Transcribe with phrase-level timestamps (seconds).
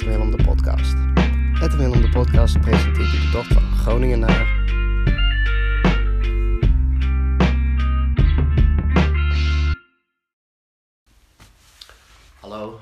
[0.00, 0.96] 2, Edwin Willem de podcast.
[1.62, 4.58] Edwin Willem de podcast presenteert u de tocht van Groningen naar...
[12.40, 12.80] Hallo,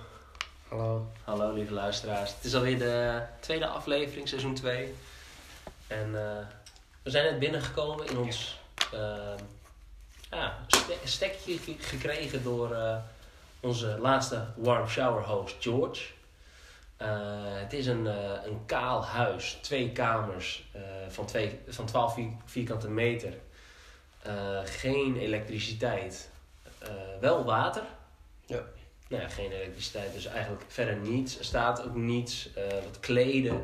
[0.68, 1.06] Hallo.
[1.24, 2.34] hallo lieve luisteraars.
[2.34, 4.94] Het is alweer de tweede aflevering, seizoen 2.
[5.86, 6.46] En eh,
[7.02, 8.58] we zijn net binnengekomen in ons
[8.92, 9.34] eh,
[10.30, 12.96] ja, ste- stekje ge- gekregen door eh,
[13.60, 16.02] onze laatste warm shower host George.
[16.98, 17.08] Eh,
[17.42, 22.32] het is een, eh, een kaal huis, twee kamers eh, van, twee, van 12 vier-
[22.44, 23.34] vierkante meter.
[24.64, 26.30] Geen elektriciteit,
[27.20, 27.82] wel water.
[28.46, 28.60] Ja.
[29.08, 31.38] Nou ja, geen elektriciteit, dus eigenlijk verder niets.
[31.38, 32.50] Er staat ook niets.
[32.84, 33.62] wat kleden,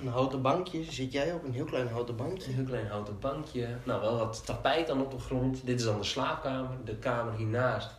[0.00, 0.84] Een houten bankje.
[0.84, 2.52] Zit jij op een heel klein houten een bankje?
[2.52, 3.68] heel klein houten bankje.
[3.84, 5.66] Nou, wel wat tapijt dan op de grond.
[5.66, 6.76] Dit is dan de slaapkamer.
[6.84, 7.90] De kamer hiernaast.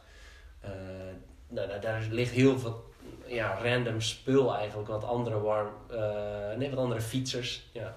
[1.47, 2.86] nou, daar, daar ligt heel veel
[3.27, 4.87] ja, random spul eigenlijk.
[4.87, 5.69] Wat andere warm...
[5.89, 7.95] eh, nee, wat andere fietsers ja,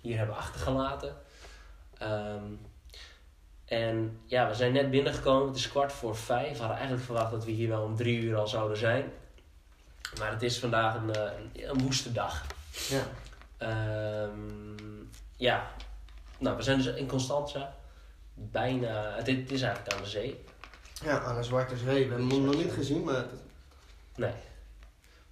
[0.00, 1.16] hier hebben achtergelaten.
[1.98, 2.44] Ehm,
[3.64, 5.46] en ja, we zijn net binnengekomen.
[5.46, 6.52] Het is kwart voor vijf.
[6.52, 9.12] We hadden eigenlijk verwacht dat we hier wel om drie uur al zouden zijn.
[10.18, 12.46] Maar het is vandaag een, eh, een, een woeste dag.
[12.88, 13.02] Ja.
[13.58, 14.76] Ehm,
[15.36, 15.70] ja,
[16.38, 17.74] nou, we zijn dus in Constanza.
[18.34, 20.44] Bijna, het, het is eigenlijk aan de zee.
[21.02, 22.04] Ja, aan de Zwarte Zee.
[22.04, 23.24] We hebben hem nog niet gezien, maar...
[24.16, 24.32] Nee.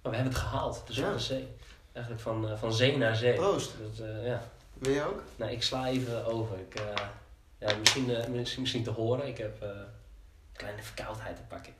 [0.07, 1.19] Maar we hebben het gehaald, Zwarte Ja.
[1.19, 1.47] Zee.
[1.93, 3.33] Eigenlijk van, eh, van zee naar zee.
[3.33, 3.71] Proost.
[3.81, 4.43] Dat, eh, ja.
[4.73, 5.23] Wil je ook?
[5.35, 6.57] Nou, ik sla even over.
[6.59, 6.93] Ik, eh,
[7.57, 9.27] ja, misschien, misschien, misschien te horen.
[9.27, 9.85] Ik heb een
[10.53, 11.73] kleine verkoudheid te pakken.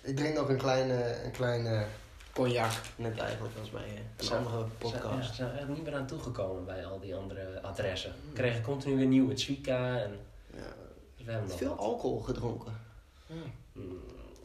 [0.00, 1.86] Ik drink nog een kleine, een kleine
[2.32, 2.70] cognac.
[2.96, 5.28] Net eigenlijk als bij een andere We zijn, ja, podcast.
[5.28, 8.12] we zijn er eigenlijk niet meer aan toegekomen bij al die andere adressen.
[8.28, 10.18] We kregen continu weer nieuwe Zwika en
[10.54, 10.58] Ja.
[11.16, 11.78] dus we hebben Veel wat.
[11.78, 12.80] alcohol gedronken.
[13.72, 14.00] Mm,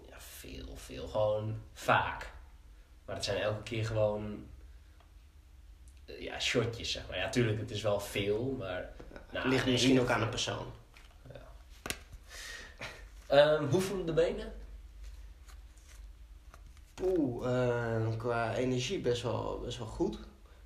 [0.10, 1.08] ja, veel, veel.
[1.08, 2.36] Gewoon vaak.
[3.08, 4.46] Maar het zijn elke keer gewoon...
[6.06, 7.18] eh, Ja, shotjes, zeg maar.
[7.18, 8.94] Ja, tuurlijk, het is wel veel, maar...
[9.32, 10.66] Nou, Het ligt misschien ook aan de persoon.
[13.28, 14.54] Ehm, hoe voelen de benen?
[17.04, 20.18] Oeh, eh, qua energie best wel, best wel goed.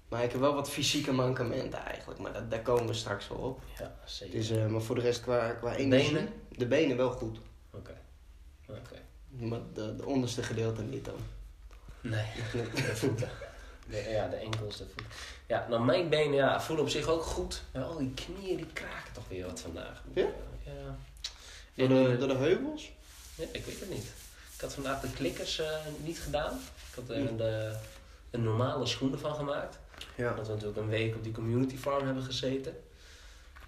[0.10, 2.20] Maar ik heb wel wat fysieke mankementen eigenlijk.
[2.20, 3.62] Maar dat, daar komen we straks wel op.
[3.80, 4.36] Ja, zeker.
[4.38, 6.14] Dus, eh, maar voor de rest qua, qua energie...
[6.14, 6.34] Benen?
[6.50, 7.40] De benen wel goed.
[7.72, 7.98] Oké.
[8.68, 8.96] Oké.
[9.30, 11.16] Maar de, de onderste gedeelte niet dan.
[12.02, 13.30] Nee, de voeten.
[13.88, 15.06] De, ja, de enkels, de voeten.
[15.48, 17.62] Ja, nou mijn benen ja, voelen op zich ook goed.
[17.74, 20.04] Maar al die knieën die kraken toch weer wat vandaag.
[20.14, 20.22] Ja?
[20.66, 20.96] Ja.
[21.76, 22.92] Door En, de, eh, door de heuvels?
[23.36, 24.12] Ja, ik weet het niet.
[24.56, 26.60] Ik had vandaag de klikkers eh, niet gedaan.
[26.90, 27.38] Ik had er Hmm.
[27.38, 27.76] de,
[28.30, 29.78] de normale schoenen van gemaakt.
[30.16, 30.30] Ja.
[30.30, 32.84] Omdat we natuurlijk een week op die community farm hebben gezeten.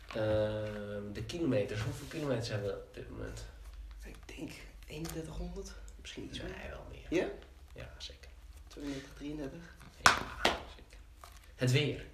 [0.08, 3.46] Ehm, de kilometers, hoeveel kilometers hebben we op dit moment?
[4.04, 4.52] Ik denk
[4.86, 5.72] 3100.
[6.02, 6.50] Misschien iets meer.
[6.50, 7.20] Nee, wel meer.
[7.22, 7.28] Ja?
[7.76, 8.23] Ja, zeker.
[8.74, 9.60] 32, 33.
[10.04, 10.12] Ja,
[10.76, 11.00] zeker.
[11.56, 12.06] Het weer.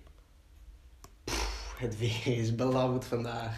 [1.78, 3.56] Het weer is belauwd vandaag.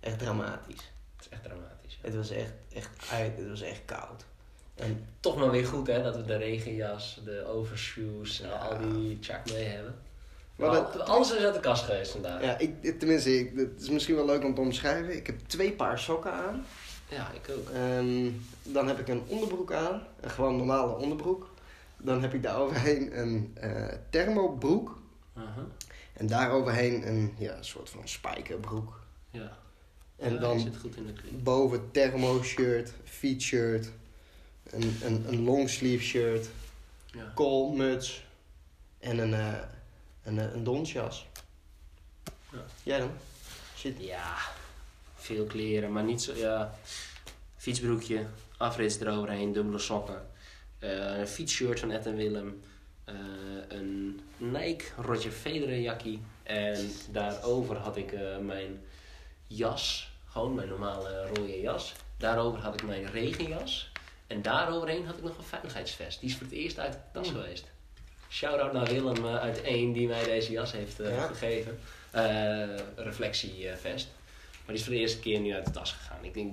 [0.00, 0.90] Echt dramatisch.
[1.16, 1.98] Het is echt dramatisch.
[2.02, 3.36] Het was echt, echt uit.
[3.36, 4.24] Het was echt koud.
[4.74, 8.54] En Toch maar weer goed hè, dat we de regenjas, de overshoes en Ja.
[8.56, 9.94] al die chak mee hebben.
[10.56, 12.42] Maar Maar dat- alles is uit de kast geweest vandaag.
[12.42, 15.16] ja, ik, tenminste, ik, het is misschien wel leuk om te omschrijven.
[15.16, 16.66] Ik heb twee paar sokken aan.
[17.08, 17.68] Ja, ik ook.
[17.70, 18.30] Ehm,
[18.62, 20.02] dan heb ik een onderbroek aan.
[20.20, 21.49] Een gewoon normale onderbroek.
[22.02, 25.02] Dan heb ik daar overheen een eh thermobroek.
[25.34, 25.66] Aha.
[26.12, 29.00] En daaroverheen een ja, soort van spijkerbroek.
[29.30, 29.58] Ja.
[30.16, 33.90] En Ja, dan goed in de boven thermo-shirt, fietshirt,
[34.70, 36.48] een, een, een longsleeve shirt,
[37.06, 37.32] Ja.
[37.34, 38.26] koolmuts
[38.98, 39.58] en een, eh
[40.22, 41.28] een, eh, een donsjas.
[42.52, 42.64] Ja.
[42.82, 43.10] Jij dan?
[43.74, 43.94] Zit...
[43.98, 44.36] Ja,
[45.16, 46.34] veel kleren, maar niet zo.
[46.34, 46.74] Ja,
[47.56, 48.26] fietsbroekje,
[48.56, 50.26] afrits eroverheen, dubbele sokken,
[50.80, 52.62] een fietsshirt van Ed en Willem,
[53.04, 53.14] eh,
[53.68, 58.80] een Nike Roger Federer jakkie en daarover had ik eh, mijn
[59.46, 61.94] jas, gewoon mijn normale rode jas.
[62.16, 63.92] Daarover had ik mijn regenjas
[64.26, 66.20] en daaroverheen had ik nog een veiligheidsvest.
[66.20, 67.40] Die is voor het eerst uit de tas Hmm.
[67.40, 67.64] geweest.
[68.28, 71.26] Shout-out naar Willem eh, uit 1 die mij deze jas heeft eh, Ja.
[71.26, 71.78] gegeven.
[72.10, 74.08] Eh, reflectievest.
[74.50, 76.24] Maar die is voor de eerste keer nu uit de tas gegaan.
[76.24, 76.52] Ik denk,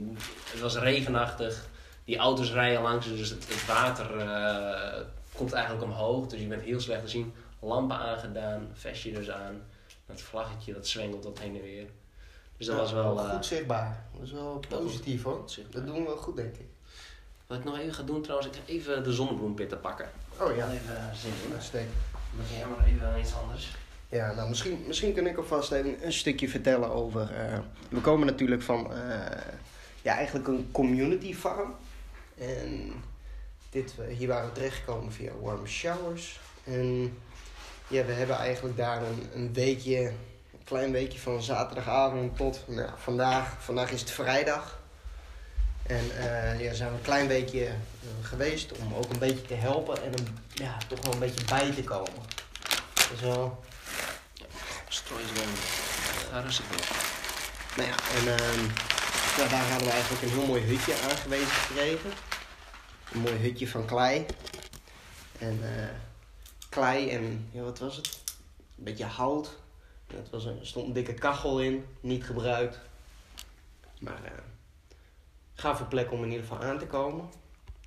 [0.51, 1.67] het was regenachtig.
[2.07, 5.01] Die auto's rijden langs, dus het, het water eh,
[5.35, 6.27] komt eigenlijk omhoog.
[6.27, 7.33] Dus je bent heel slecht te zien.
[7.59, 9.61] Lampen aangedaan, vestje dus aan.
[10.05, 11.85] Dat vlaggetje dat zwengelt wat heen en weer.
[12.57, 13.19] Dus dat Ja, was wel...
[13.19, 14.05] eh, goed zichtbaar.
[14.13, 15.45] Dat is wel positief hoor.
[15.69, 16.65] Dat doen we wel goed denk ik.
[17.47, 20.09] Wat ik nog even ga doen trouwens, ik ga even de zonnebloempitten pakken.
[20.39, 20.65] Oh ja.
[20.71, 21.53] Even zin in.
[21.53, 21.93] Uitstekend.
[22.37, 23.75] Dan jij maar even aan iets anders.
[24.09, 27.21] Ja, nou misschien, misschien kan ik alvast een, een stukje vertellen over.
[27.21, 28.99] eh, we komen natuurlijk van eh,
[30.01, 31.75] ja, eigenlijk een community farm.
[32.37, 32.93] En
[33.71, 36.39] het dit, eh, hier waren we terechtgekomen via Warm Showers.
[36.63, 37.17] En
[37.87, 39.99] ja, we hebben eigenlijk daar een, een weekje,
[40.51, 43.55] een klein weekje van zaterdagavond tot nou, vandaag.
[43.59, 44.79] Vandaag is het vrijdag.
[45.83, 47.75] En eh, ja, zijn we een klein weekje eh,
[48.21, 51.71] geweest om ook een beetje te helpen en een, ja, toch wel een beetje bij
[51.71, 52.23] te komen.
[53.11, 53.63] Dus wel,
[54.87, 55.43] Strooi is wel.
[56.31, 56.85] Ga rustig door.
[57.77, 58.96] nou ja, en ehm,
[59.37, 62.11] ja, daar hadden we eigenlijk een heel mooi hutje aangewezen gekregen.
[63.13, 64.25] Een mooi hutje van klei.
[65.39, 65.89] En eh,
[66.69, 68.23] klei en, ja, wat was het?
[68.77, 69.57] Een beetje hout.
[70.07, 72.79] En het was een, er stond een dikke kachel in, niet gebruikt.
[73.99, 74.31] Maar eh
[75.57, 77.29] gave plek om in ieder geval aan te komen.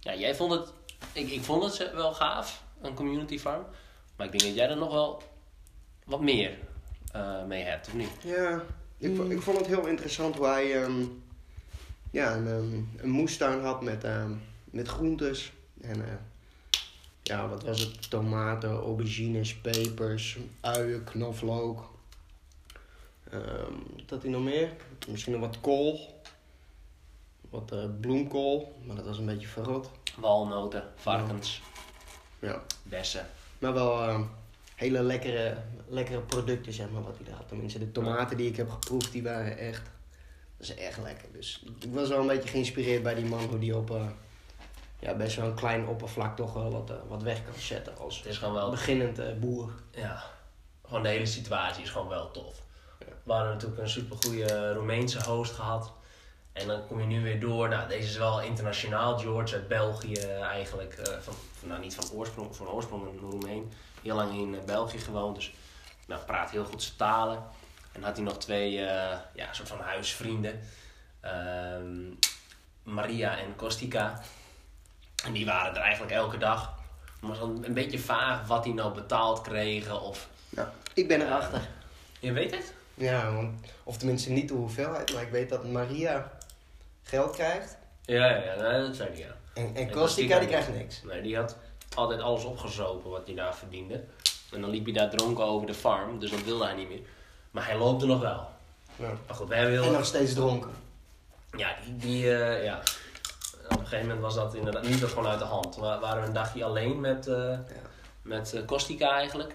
[0.00, 0.72] Ja, jij vond het.
[1.12, 3.66] Ik, ik vond het wel gaaf, een community farm.
[4.16, 5.22] Maar ik denk dat jij er nog wel
[6.04, 6.58] wat meer
[7.12, 8.10] eh, mee hebt, of niet?
[8.22, 8.62] Ja,
[8.96, 11.04] ik, ik vond het heel interessant hoe hij ehm,
[12.10, 14.32] ja, een, ehm, een moestuin had met, ehm,
[14.64, 15.52] met groentes.
[15.80, 16.12] En eh,
[17.22, 18.10] ja, wat was het?
[18.10, 21.90] Tomaten, aubergines, pepers, uien, knoflook.
[23.30, 24.70] Ehm wat had hij nog meer?
[25.08, 26.20] Misschien nog wat kool.
[27.50, 29.90] Wat eh, bloemkool, maar dat was een beetje verrot.
[30.16, 31.62] Walnoten, varkens,
[32.38, 32.62] Ja.
[32.82, 33.26] bessen.
[33.58, 34.22] Maar wel ehm,
[34.74, 35.56] hele lekkere,
[35.88, 37.48] lekkere producten, zeg maar, wat hij daar had.
[37.48, 39.82] Tenminste, de tomaten die ik heb geproefd, die waren echt...
[40.60, 41.28] Dat is echt lekker.
[41.32, 43.90] Dus ik was wel een beetje geïnspireerd bij die man, hoe die op...
[43.90, 44.02] eh,
[44.98, 48.16] ja, best wel een klein oppervlak toch wel wat, eh, wat weg kan zetten als
[48.16, 48.70] Het is gewoon wel.
[48.70, 49.70] beginnend eh, boer.
[49.90, 50.22] Ja,
[50.86, 52.62] gewoon de hele situatie is gewoon wel tof.
[52.98, 53.06] Ja.
[53.22, 55.92] We hadden natuurlijk een supergoeie Roemeense host gehad.
[56.52, 57.68] En dan kom je nu weer door.
[57.68, 59.18] Nou, deze is wel internationaal.
[59.18, 61.00] George uit België eigenlijk.
[61.20, 63.72] van, nou, niet van oorsprong, van oorsprong een Roemeen.
[64.02, 65.34] Heel lang in België gewoond.
[65.34, 65.54] Dus
[66.06, 67.42] nou, praat heel goed zijn talen.
[67.92, 70.60] En had hij nog twee eh, ja, soort van huisvrienden.
[71.20, 71.94] Ehm,
[72.82, 74.20] Maria en Kostika.
[75.24, 76.78] En die waren er eigenlijk elke dag.
[77.20, 80.00] Maar dan een beetje vaag wat die nou betaald kregen.
[80.00, 81.60] Of Nou, ik ben erachter.
[82.20, 82.72] je weet het?
[82.94, 86.30] Ja, want, of tenminste niet de hoeveelheid, maar ik weet dat Maria
[87.02, 87.76] geld krijgt.
[88.04, 89.36] Ja, ja, ja nee, dat zei hij ja.
[89.54, 91.02] En, en Kostica die krijgt niks.
[91.02, 91.56] Nee, die had
[91.94, 94.04] altijd alles opgezopen wat hij daar verdiende.
[94.52, 97.00] En dan liep hij daar dronken over de farm, dus dat wilde hij niet meer.
[97.50, 98.48] Maar hij loopt er nog wel.
[98.96, 99.12] Ja.
[99.26, 100.70] Maar goed, we hebben En nog steeds dronken.
[101.56, 102.80] Ja, die, die eh, ja.
[103.68, 105.76] Op een gegeven moment was dat inderdaad niet gewoon uit de hand.
[105.76, 107.58] We waren een dagje alleen met, eh
[108.22, 109.54] met eh, Kostica eigenlijk.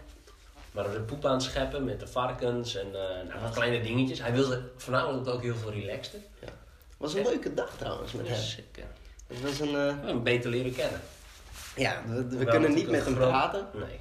[0.72, 2.92] We waren de poep aan het scheppen met de varkens en
[3.28, 4.22] nou, wat kleine dingetjes.
[4.22, 6.24] Hij wilde voornamelijk ook heel veel relaxen.
[6.40, 6.52] Het
[6.98, 8.38] was een leuke dag trouwens met hem.
[8.38, 8.84] Eh,
[9.28, 9.74] Het was een...
[10.06, 11.02] hem beter leren kennen.
[11.76, 13.68] ja, we, kunnen niet met hem een praten.
[13.74, 14.00] Nee.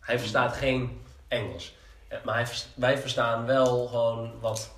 [0.00, 1.74] Hij verstaat geen Engels.
[2.10, 4.70] Ja, Maar hij, wij verstaan wel gewoon wat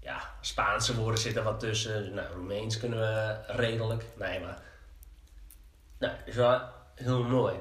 [0.00, 2.14] ja, Spaanse woorden zitten wat tussen.
[2.14, 4.04] Nou, Roemeens kunnen we redelijk.
[4.14, 4.62] Nee, maar.
[5.98, 6.60] Nou, is wel
[6.94, 7.54] heel mooi.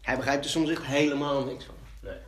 [0.00, 1.74] Hij begrijpt er soms echt helemaal niks van.
[2.00, 2.18] Nee.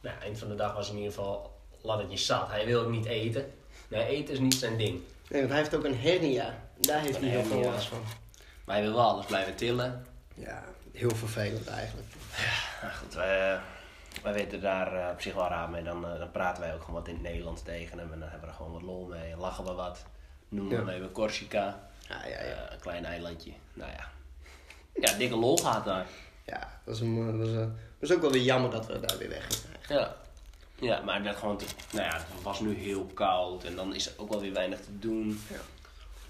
[0.00, 2.50] Nou, eind van de dag was in ieder geval laddertje zat.
[2.50, 3.52] Hij wil ook niet eten.
[3.88, 5.02] Nee, eten is niet zijn ding.
[5.28, 6.54] Nee, want hij heeft ook een hernia.
[6.76, 8.02] Daar heeft hij heel veel last van.
[8.64, 10.06] Maar hij wil wel alles blijven tillen.
[10.34, 12.06] Ja, heel vervelend eigenlijk.
[12.82, 13.60] Nou goed, wij,
[14.22, 15.82] wij weten daar eh, op zich wel raar mee.
[15.82, 18.12] Dan, eh, dan praten wij ook gewoon wat in het Nederlands tegen hem.
[18.12, 19.32] En dan hebben we er gewoon wat lol mee.
[19.32, 20.04] En lachen we wat.
[20.48, 20.96] Noemen we Ja.
[20.96, 21.80] even Corsica.
[22.08, 22.36] Ja, ja, ja.
[22.38, 23.52] Eh, een klein eilandje.
[23.74, 24.08] Nou ja.
[24.94, 26.06] Ja, dikke lol gaat daar.
[26.44, 29.28] Ja, dat was, een, dat een, was ook wel weer jammer dat we daar weer
[29.28, 30.00] weg gingen.
[30.00, 30.14] Ja.
[30.80, 33.64] Ja, maar dat gewoon te, nou ja, het was nu heel koud.
[33.64, 35.40] En dan is er ook wel weer weinig te doen.
[35.48, 35.58] Ja,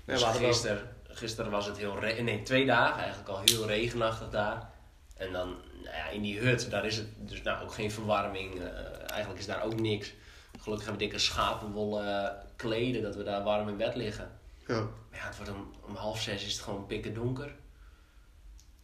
[0.04, 1.98] Dus gisteren, gisteren was het heel...
[1.98, 4.70] Re nee, twee dagen eigenlijk al heel regenachtig daar.
[5.18, 8.60] En dan nou ja, in die hut, daar is het dus nou ook geen verwarming.
[8.60, 8.66] eh,
[9.10, 10.12] eigenlijk is daar ook niks.
[10.60, 14.30] Gelukkig hebben we dikke schapenwollen kleden, dat we daar warm in bed liggen.
[14.66, 14.74] Ja.
[14.80, 17.46] Maar ja, het wordt om, om half zes is het gewoon pikken donker.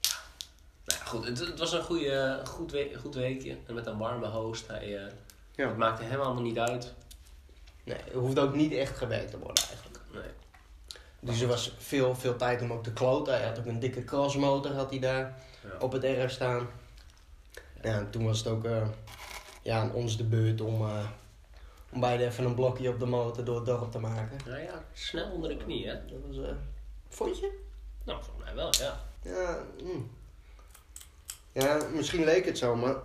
[0.00, 0.10] Ja.
[0.84, 3.56] Nou ja, goed, het, het was een goede, goed, we- goed weekje.
[3.66, 4.66] En met een warme host.
[4.66, 5.12] Hij, eh,
[5.54, 5.68] Ja.
[5.68, 6.94] Het maakte hem allemaal niet uit.
[7.84, 9.98] Nee, het hoeft ook niet echt gewerkt te worden eigenlijk.
[10.12, 10.32] Nee.
[11.24, 13.34] Dus er was veel, veel tijd om ook te kloten.
[13.34, 15.34] Hij had ook een dikke crossmotor had hij daar
[15.80, 16.68] op het erf staan.
[17.82, 18.86] Ja, en toen was het ook eh,
[19.62, 21.06] ja, aan ons de beurt om, eh,
[21.92, 24.38] om beide even een blokje op de motor door het dorp te maken.
[24.46, 25.94] Nou ja, snel onder de knie, hè?
[26.06, 26.54] Dat was, eh
[27.08, 27.60] vond je?
[28.04, 29.00] Nou, volgens mij wel, ja.
[29.22, 30.10] Ja, mm.
[31.52, 32.96] ja, misschien leek het zo, maar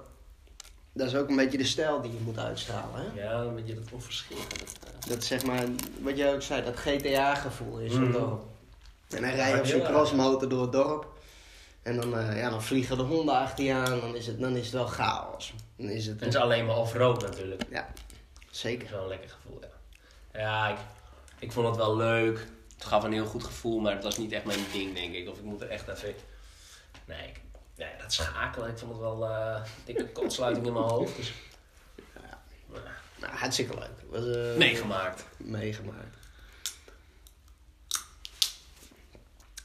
[0.94, 3.02] dat is ook een beetje de stijl die je moet uitstralen.
[3.02, 3.22] Hè?
[3.22, 4.48] Ja, een beetje dat onverschillige.
[4.58, 5.64] Dat, Dat zeg maar,
[6.02, 8.44] wat jij ook zei, dat GTA-gevoel is het dorp.
[9.10, 11.08] En hij rijdt op zijn crossmotor door het dorp.
[11.82, 14.56] En dan, eh, ja, dan vliegen de honden achter je aan, dan is het, dan
[14.56, 15.54] is het wel chaos.
[15.76, 17.64] Dan is het, het is alleen maar off-road natuurlijk.
[17.70, 17.88] ja,
[18.52, 18.86] zeker.
[18.86, 20.40] is wel een lekker gevoel, ja.
[20.40, 20.78] Ja, ik,
[21.40, 22.48] ik vond het wel leuk.
[22.78, 25.30] Het gaf een heel goed gevoel, maar het was niet echt mijn ding, denk ik.
[25.30, 26.14] Of ik moet er echt even
[27.06, 27.42] Nee, ik,
[27.80, 31.16] nee, dat schakelen, ik vond het wel eh dikke kortsluiting in mijn hoofd.
[31.16, 31.34] Dus,
[32.14, 32.84] nou,
[33.20, 33.90] Nou, hartstikke leuk.
[34.10, 35.26] Was, eh, meegemaakt.
[35.38, 36.18] Meegemaakt.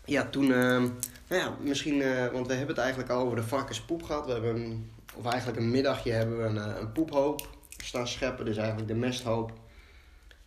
[0.04, 0.82] Ja, toen, ehm,
[1.28, 4.26] nou ja, misschien, eh, want we hebben het eigenlijk al over de varkenspoep gehad.
[4.26, 8.56] We hebben, een, of eigenlijk een middagje hebben we een, een poephoop staan scheppen, dus
[8.56, 9.52] eigenlijk de mesthoop.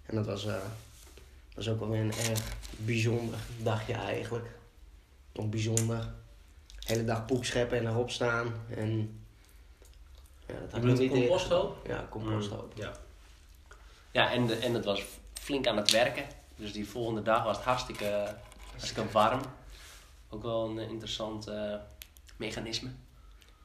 [0.06, 0.48] En dat was,
[1.56, 2.42] was ook wel weer een erg
[2.78, 4.46] bijzonder dagje eigenlijk.
[5.34, 6.14] Nog bijzonder.
[6.88, 8.54] De hele dag poep scheppen en erop staan.
[8.76, 9.20] En,
[10.46, 11.88] ja, dat had ik niet composthoop?
[11.88, 12.72] Ja, composthoop.
[12.76, 12.92] Ja,
[14.12, 15.04] ja en, de, en het was
[15.34, 16.26] flink aan het werken.
[16.56, 18.36] Dus die volgende dag was het hartstikke,
[18.70, 19.42] hartstikke warm.
[20.30, 21.76] Ook wel een interessant eh,
[22.36, 22.90] mechanisme.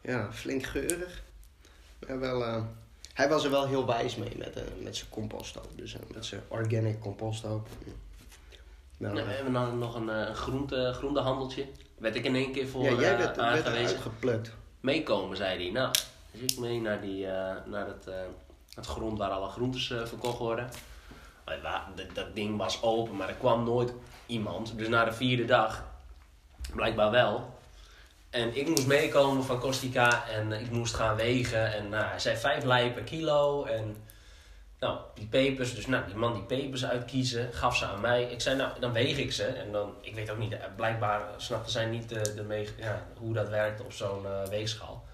[0.01, 1.23] Ja, flink geurig.
[2.07, 2.65] Maar wel, eh,
[3.13, 5.71] hij was er wel heel wijs mee met, eh, met zijn composthoop.
[5.77, 7.69] Dus met zijn organic composthoop.
[9.03, 11.67] Nou, we eh, hebben dan nog een, eh, een groente, groentehandeltje.
[11.99, 13.87] Werd ik in één keer voor ja, jij eh, werd, aangewezen.
[13.87, 14.53] uitgeplukt.
[14.81, 15.73] Meekomen, zei hij.
[15.73, 15.95] Nou,
[16.31, 17.27] dus ik mee naar, die,
[17.65, 18.07] naar het,
[18.75, 20.71] het grond waar alle groentes verkocht worden.
[21.45, 23.93] Maar dat, dat ding was open, maar er kwam nooit
[24.27, 24.79] iemand.
[24.79, 25.85] Dus na de vierde dag,
[26.75, 27.59] blijkbaar wel.
[28.31, 31.75] En ik moest meekomen van Costa en ik moest gaan wegen.
[31.75, 33.65] En nou, hij zei vijf lei per kilo.
[33.65, 33.97] En
[34.83, 38.23] nou, die pepers, dus nou, die man die pepers uitkiezen, gaf ze aan mij.
[38.25, 39.45] Ik zei, nou, dan weeg ik ze.
[39.45, 43.07] En dan, ik weet ook niet, eh, blijkbaar snapte zij niet de, de mee, ja,
[43.19, 45.05] hoe dat werkt op zo'n eh, weegschaal.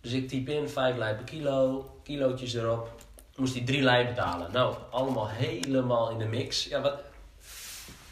[0.00, 2.90] Dus ik typ in vijf lei per kilo, kilootjes erop.
[3.36, 4.52] Moest hij drie lei betalen.
[4.52, 6.64] Nou, allemaal helemaal in de mix.
[6.64, 7.00] Ja, wat?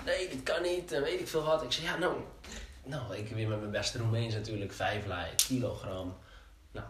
[0.05, 0.93] Nee, dit kan niet.
[0.93, 1.63] En weet ik veel wat.
[1.63, 2.15] Ik zei, ja, nou,
[2.85, 4.73] nou, ik weer met mijn beste Roemeens natuurlijk.
[4.73, 6.17] Vijf lei, kilogram.
[6.73, 6.87] Nou,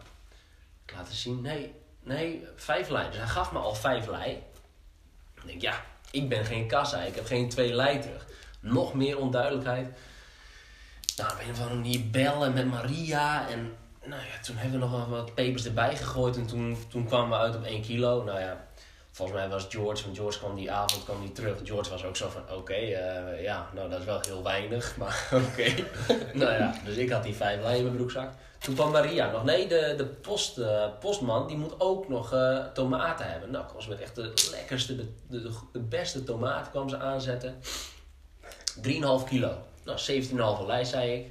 [0.85, 1.41] ik laat het zien.
[1.41, 3.07] Nee, nee, vijf lei.
[3.07, 4.43] Dus hij gaf me al vijf lei.
[5.35, 5.81] Ik denk, ja,
[6.11, 7.01] ik ben geen kassa.
[7.01, 8.25] Ik heb geen twee lei terug.
[8.59, 9.87] Nog meer onduidelijkheid.
[11.17, 13.49] Nou, op een of andere manier bellen met Maria.
[13.49, 16.35] En nou ja, toen hebben we nog wat pepers erbij gegooid.
[16.35, 18.23] En toen, toen kwamen we uit op 1 kilo.
[18.23, 18.67] Nou ja,
[19.11, 21.57] volgens mij was George, want George kwam die avond kwam die terug.
[21.63, 25.29] George was ook zo van, oké, eh, ja, nou dat is wel heel weinig, maar
[25.31, 25.73] oké.
[26.39, 28.31] nou ja, dus ik had die vijf lei in mijn broekzak.
[28.63, 29.43] Toen kwam Maria nog.
[29.43, 33.51] Nee, de, de post, eh, postman die moet ook nog eh, tomaten hebben.
[33.51, 37.55] Nou, kwam ze met echt de lekkerste, de, de, beste tomaten kwam ze aanzetten.
[38.81, 38.83] 3,5
[39.25, 39.57] kilo.
[39.83, 39.99] Nou,
[40.61, 41.27] 17,5 lei zei ik.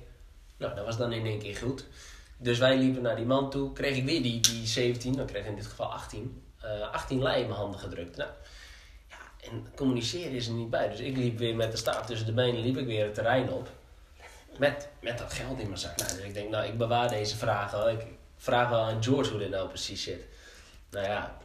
[0.57, 1.87] Nou, dat was dan in één keer goed.
[2.37, 3.73] Dus wij liepen naar die man toe.
[3.73, 6.43] Kreeg ik weer die, die 17, dan kreeg ik in dit geval 18.
[6.61, 8.17] eh 18 lei in mijn handen gedrukt.
[8.17, 8.31] Nou,
[9.41, 10.89] en communiceren is er niet bij.
[10.89, 13.51] Dus ik liep weer met de staaf tussen de benen, liep ik weer het terrein
[13.51, 13.69] op.
[14.59, 15.97] Met, met dat geld in mijn zak.
[15.97, 17.79] Nou, dus ik denk, nou, ik bewaar deze vragen.
[17.79, 17.91] wel.
[17.91, 18.05] Ik
[18.37, 20.25] vraag wel aan George hoe dit nou precies zit.
[20.91, 21.37] Nou ja,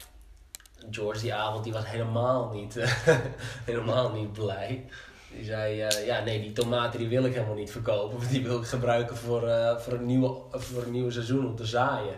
[0.92, 2.76] George die avond die was helemaal niet,
[3.66, 4.86] helemaal niet blij.
[5.32, 8.18] Die zei, eh, ja nee, die tomaten die wil ik helemaal niet verkopen.
[8.18, 11.56] Want die wil ik gebruiken voor, eh, voor, een, nieuwe, voor een nieuw seizoen om
[11.56, 12.16] te zaaien.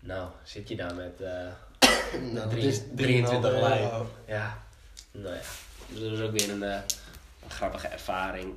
[0.00, 1.20] Nou, zit je daar met...
[1.20, 1.30] eh,
[2.32, 3.82] Nou, Drie- het is 23 3,5 lei.
[3.82, 4.10] euro.
[4.26, 4.62] ja,
[5.10, 5.40] nou ja.
[5.88, 6.82] Dus dat is ook weer een, een
[7.48, 8.54] grappige ervaring.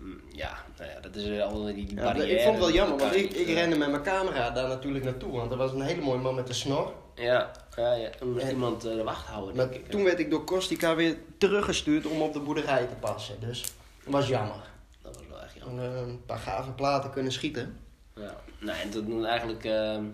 [0.00, 2.30] Mm, Ja, nou ja, dat is allemaal die, Ja, barrière.
[2.30, 5.04] ik vond het wel jammer, want ik, ik eh, rende met mijn camera daar natuurlijk
[5.04, 5.32] naartoe.
[5.32, 6.92] Want er was een hele mooie man met een snor.
[7.14, 8.08] Ja, ja, ja.
[8.20, 9.88] Er moest En- iemand eh, de wacht houden, Maar ik.
[9.90, 13.40] toen werd ik door Kostica weer teruggestuurd om op de boerderij te passen.
[13.40, 13.60] Dus
[14.04, 14.56] dat was jammer.
[15.02, 15.84] Dat was wel echt jammer.
[15.84, 17.78] Toen, eh, een paar gave platen kunnen schieten.
[18.14, 18.36] Ja.
[18.58, 20.04] Nou, en toen eigenlijk ehm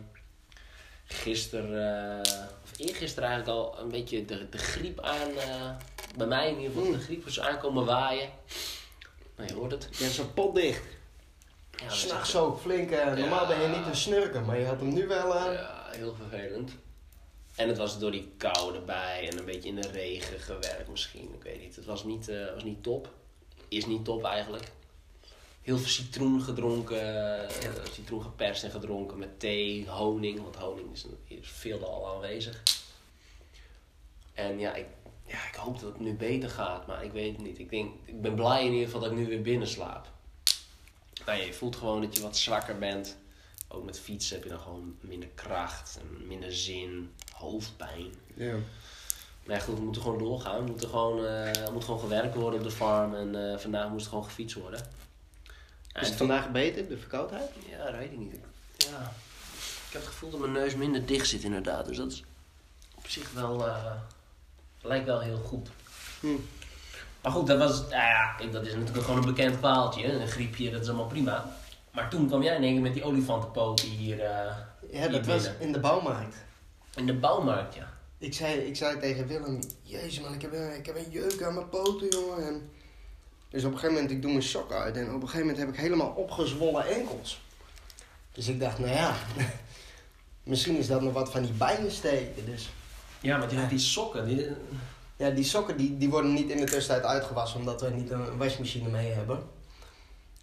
[1.08, 2.20] gisteren,
[2.64, 5.28] of eergisteren eigenlijk al een beetje de, de griep aan,
[6.16, 6.92] bij mij in ieder geval, Mm.
[6.92, 8.28] de griep was aankomen waaien.
[9.36, 9.88] Nou, je hoort het.
[9.98, 10.82] Ja, zo'n pot dicht.
[11.70, 12.90] Ja, S'nachts echt- ook flink.
[12.90, 15.34] eh, normaal ben je niet te snurken, maar je had hem nu wel.
[15.34, 16.72] eh, Ja, heel vervelend.
[17.54, 21.34] En het was door die kou erbij en een beetje in de regen gewerkt misschien.
[21.34, 21.76] Ik weet niet.
[21.76, 23.12] Het was niet, eh, was niet top.
[23.68, 24.64] Is niet top eigenlijk.
[25.62, 27.48] Heel veel citroen gedronken.
[27.92, 30.42] citroen geperst en gedronken met thee, honing.
[30.42, 32.62] Want honing is, is veel al aanwezig.
[34.34, 34.86] En ja ik,
[35.26, 36.86] ja, ik hoop dat het nu beter gaat.
[36.86, 37.58] Maar ik weet het niet.
[37.58, 40.06] Ik, denk, ik ben blij in ieder geval dat ik nu weer binnen slaap.
[41.26, 43.16] Nou, je voelt gewoon dat je wat zwakker bent.
[43.68, 48.14] Ook met fietsen heb je dan gewoon minder kracht, en minder zin, hoofdpijn.
[48.34, 48.54] ja.
[49.44, 50.58] Maar ja, goed, we moeten gewoon doorgaan.
[50.64, 53.14] We moeten gewoon, eh, er moet gewoon gewerkt worden op de farm.
[53.14, 54.80] En eh, vandaag moest er gewoon gefietst worden.
[56.00, 57.50] Is het vandaag beter, de verkoudheid?
[57.70, 58.32] Ja, dat weet ik niet.
[58.32, 58.40] Ik-
[58.76, 59.12] Ja.
[59.86, 61.86] Ik heb het gevoel dat mijn neus minder dicht zit inderdaad.
[61.86, 62.24] Dus dat is
[62.94, 63.66] op zich wel...
[63.66, 63.92] eh,
[64.86, 65.68] lijkt wel heel goed.
[66.20, 66.26] Hm.
[67.22, 70.12] Maar goed, dat, was, nou ja, dat is natuurlijk gewoon een bekend kwaaltje.
[70.12, 71.56] Een griepje, dat is allemaal prima.
[71.90, 74.28] Maar toen kwam jij in één keer met die olifantenpoten hier eh,
[74.90, 76.36] Ja, Hier dat was in de bouwmarkt.
[76.96, 77.92] in de bouwmarkt, ja.
[78.18, 81.42] Ik zei, ik zei tegen Willem, jezus man, ik heb, een, ik heb een jeuk
[81.42, 82.46] aan mijn poten, jongen.
[82.46, 82.70] En
[83.48, 84.96] Dus op een gegeven moment, ik doe mijn sokken uit.
[84.96, 87.40] En op een gegeven moment heb ik helemaal opgezwollen enkels.
[88.32, 89.14] Dus ik dacht, nou ja,
[90.42, 92.46] misschien is dat nog wat van die bijen steken.
[92.46, 92.68] Dus
[93.26, 94.26] Ja, want je hebt die sokken.
[94.26, 94.46] Die,
[95.16, 98.36] ja, die sokken die, die worden niet in de tussentijd uitgewassen, omdat we niet een
[98.36, 99.38] wasmachine mee hebben.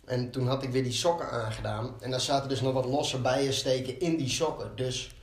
[0.06, 1.94] En toen had ik weer die sokken aangedaan.
[2.00, 4.72] En daar zaten dus nog wat losse bijensteken in die sokken.
[4.76, 5.16] Dus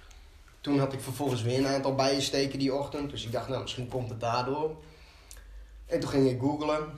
[0.60, 3.10] toen had ik vervolgens weer een aantal bijensteken die ochtend.
[3.10, 4.76] Dus ik dacht, nou, misschien komt het daardoor.
[5.86, 6.88] En toen ging ik googlen.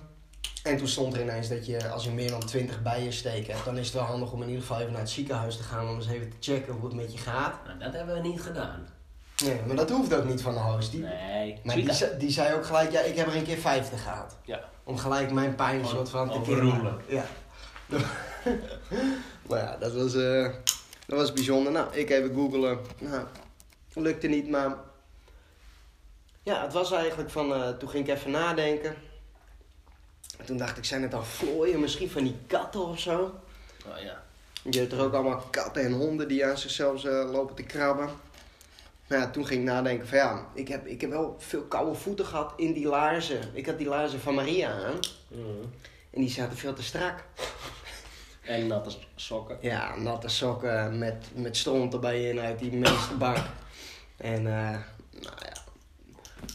[0.62, 3.78] En toen stond er ineens dat je, als je meer dan 20 bijensteken hebt, dan
[3.78, 5.94] is het wel handig om in ieder geval even naar het ziekenhuis te gaan om
[5.94, 7.64] eens even te checken hoe het met je gaat.
[7.64, 9.00] nou, dat hebben we niet gedaan.
[9.44, 10.90] Nee, maar dat hoeft ook niet van de host.
[10.90, 11.60] Die, Nee.
[11.64, 14.36] maar die, die zei ook gelijk, ja, ik heb er een keer 50 gehad.
[14.44, 14.60] Ja.
[14.84, 17.00] Om gelijk mijn pijn een soort van te overroelen.
[17.06, 17.24] Ja.
[19.48, 20.48] maar ja, dat was, eh,
[21.06, 21.72] dat was bijzonder.
[21.72, 22.78] Nou, ik even googelen.
[22.98, 23.24] Nou,
[23.94, 24.76] lukte niet, maar...
[26.42, 27.54] Ja, het was eigenlijk van...
[27.54, 28.94] eh, toen ging ik even nadenken.
[30.38, 31.80] En toen dacht ik, zijn het dan vlooien?
[31.80, 33.40] Misschien van die katten of zo?
[33.86, 34.22] Oh, ja.
[34.70, 38.08] Je hebt er ook allemaal katten en honden die aan zichzelf eh, lopen te krabben.
[39.12, 42.26] Ja, toen ging ik nadenken van ja, ik heb, ik heb wel veel koude voeten
[42.26, 43.40] gehad in die laarzen.
[43.52, 45.48] Ik had die laarzen van Maria aan Mhm.
[46.10, 47.24] en die zaten veel te strak.
[48.42, 49.58] En natte sokken.
[49.60, 53.36] Ja, natte sokken met, met stront erbij in uit die meesterbak.
[54.16, 54.70] En eh,
[55.20, 55.52] nou ja,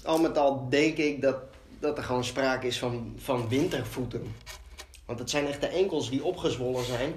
[0.03, 1.35] al met al denk ik dat,
[1.79, 4.35] dat er gewoon sprake is van, van wintervoeten.
[5.05, 7.13] Want het zijn echt de enkels die opgezwollen zijn.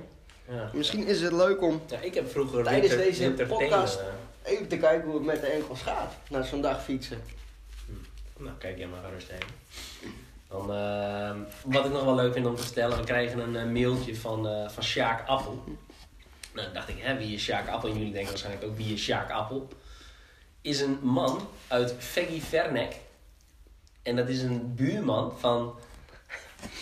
[0.48, 0.70] Ja.
[0.74, 4.00] Misschien is het leuk om ja, ik heb vroeger Tijdens winter- deze podcast-
[4.42, 6.12] even te kijken hoe het met de enkels gaat.
[6.28, 7.22] Na zo'n dag fietsen.
[8.36, 9.48] Nou, kijk jij maar rustig heen.
[10.48, 13.64] Dan, eh, wat ik nog wel leuk vind om te vertellen, we krijgen een eh,
[13.64, 15.64] mailtje van, eh van Sjaak Appel.
[16.54, 17.88] Nou, dacht ik, hè, wie is Sjaak Appel?
[17.88, 19.68] En jullie denken waarschijnlijk ook, wie is Sjaak Appel?
[20.60, 22.96] Is een man uit Veggie Vernek.
[24.02, 25.74] En dat is een buurman van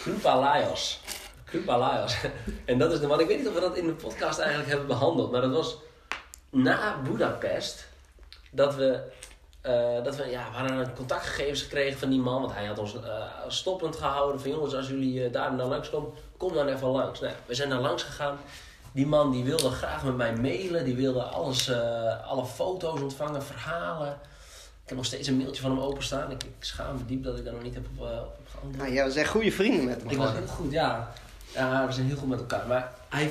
[0.01, 1.01] Krupa Lajos.
[1.45, 2.17] Krupa Lajos.
[2.65, 4.69] En dat is de man, ik weet niet of we dat in de podcast eigenlijk
[4.69, 5.77] hebben behandeld, maar dat was
[6.51, 7.87] na Budapest
[8.51, 9.11] dat we
[9.61, 12.95] eh, dat we, ja, we hadden contactgegevens gekregen van die man, want hij had ons
[12.95, 17.21] eh, stoppend gehouden van jongens, als jullie eh, daar dan langskomen, kom dan even langs.
[17.21, 18.39] Nou, we zijn daar langs gegaan.
[18.93, 21.73] Die man die wilde graag met mij mailen, die wilde alles,
[22.27, 24.13] alle foto's ontvangen, verhalen.
[24.83, 26.31] Ik heb nog steeds een mailtje van hem openstaan.
[26.31, 28.77] Ik, ik schaam me diep dat ik daar nog niet heb op, op geantwoord.
[28.77, 30.11] Nou, ja, we zijn goede vrienden met hem.
[30.11, 31.13] Ik was heel goed, ja.
[31.53, 32.67] We zijn heel goed met elkaar.
[32.67, 33.31] Maar hij,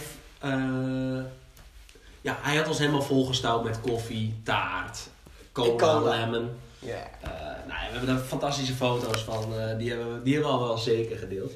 [2.28, 5.08] ja, hij had ons helemaal volgestouwd met koffie, taart,
[5.52, 6.50] cola, lemon.
[6.80, 7.10] Ja.
[7.22, 7.30] Eh,
[7.68, 9.60] nou, we hebben daar fantastische foto's van.
[9.60, 11.52] eh, die, hebben we, die hebben we al wel zeker gedeeld.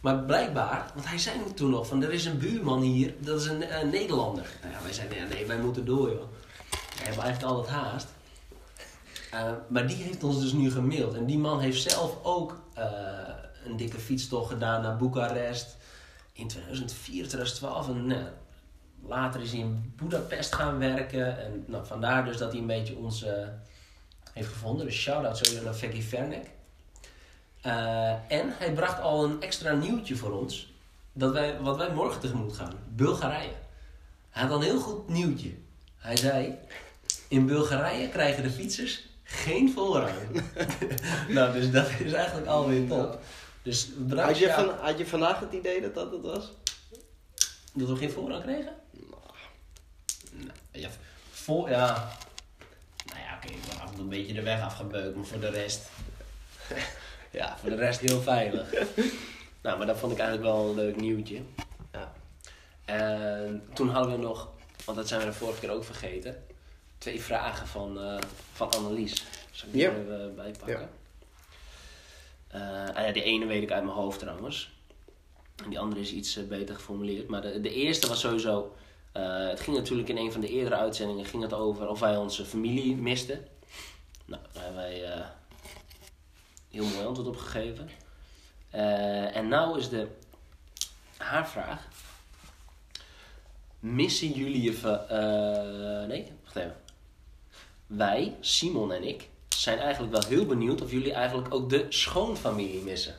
[0.00, 3.46] Maar blijkbaar, want hij zei toen nog van er is een buurman hier, dat is
[3.46, 4.46] een eh, Nederlander.
[4.62, 6.24] Nou ja, wij zeiden ja, nee, wij moeten door joh.
[6.70, 8.06] Wij hebben eigenlijk altijd haast.
[9.68, 11.14] Maar die heeft ons dus nu gemaild.
[11.14, 12.60] En die man heeft zelf ook
[13.64, 15.76] een dikke fietstocht gedaan naar Boekarest
[16.32, 17.88] in 2004, 2012.
[17.88, 18.22] En nou,
[19.06, 21.44] later is hij in Budapest gaan werken.
[21.44, 23.32] En nou, vandaar dus dat hij een beetje ons eh,
[24.32, 24.86] heeft gevonden.
[24.86, 26.46] Dus shout-out sowieso naar Veggie Vernek.
[27.60, 30.72] Eh, en hij bracht al een extra nieuwtje voor ons.
[31.12, 32.72] Dat wij, wat wij morgen tegemoet gaan.
[32.88, 33.52] Bulgarije.
[34.30, 35.52] Hij had al een heel goed nieuwtje.
[35.96, 36.58] Hij zei...
[37.28, 40.42] In Bulgarije krijgen de fietsers geen voorrang.
[41.28, 43.18] nou, dus dat is eigenlijk alweer top.
[43.62, 46.52] Dus Had, je van, had je vandaag het idee dat dat het was?
[47.72, 48.72] Dat we geen voorrang kregen?
[50.30, 50.88] Nou, ja,
[51.30, 52.08] voor, ja.
[53.06, 55.40] Nou ja, oké, ik ben af en toe een beetje de weg afgebeukt, maar voor
[55.40, 55.88] de rest.
[57.30, 58.72] ja, voor de rest heel veilig.
[59.62, 61.40] nou, maar dat vond ik eigenlijk wel een leuk nieuwtje.
[61.92, 62.12] Ja.
[62.84, 64.48] En toen hadden we nog,
[64.84, 66.44] want dat zijn we de vorige keer ook vergeten,
[66.98, 68.18] twee vragen van, eh,
[68.52, 69.24] van Annelies.
[69.50, 69.88] Zal ik die Ja.
[69.90, 70.78] er even bij pakken?
[70.80, 70.88] Ja.
[72.88, 74.70] Eh, ah ja, die ene weet ik uit mijn hoofd trouwens.
[75.68, 77.28] Die andere is iets eh, beter geformuleerd.
[77.28, 78.74] Maar de, de eerste was sowieso...
[79.12, 82.16] eh, het ging natuurlijk in een van de eerdere uitzendingen ging het over of wij
[82.16, 83.46] onze familie misten.
[84.24, 85.26] Nou, daar hebben wij eh,
[86.70, 87.90] heel mooi antwoord op gegeven.
[89.32, 90.08] En nou is de
[91.16, 91.88] haar vraag.
[93.80, 96.06] Missen jullie je...
[96.08, 96.76] nee, wacht even.
[97.86, 102.82] Wij, Simon en ik, zijn eigenlijk wel heel benieuwd of jullie eigenlijk ook de schoonfamilie
[102.82, 103.14] missen.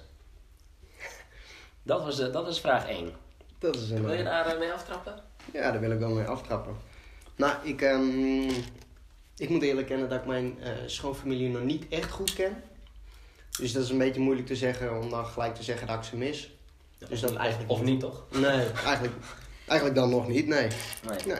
[1.84, 3.12] Dat was, de, dat is vraag 1.
[3.60, 4.06] Dat is een...
[4.06, 5.14] Wil je daar eh, mee aftrappen?
[5.54, 6.76] Ja, daar wil ik wel mee aftrappen.
[7.36, 8.50] Nou, ik, ehm,
[9.38, 12.64] ik moet eerlijk kennen dat ik mijn eh, schoonfamilie nog niet echt goed ken.
[13.60, 16.04] Dus dat is een beetje moeilijk te zeggen om dan gelijk te zeggen dat ik
[16.04, 16.56] ze mis.
[16.98, 17.88] Dus dat of, eigenlijk of niet.
[17.88, 18.26] niet, toch?
[18.32, 19.14] Nee, eigenlijk,
[19.68, 20.68] eigenlijk dan nog niet, nee.
[21.08, 21.18] Nee.
[21.26, 21.38] nee.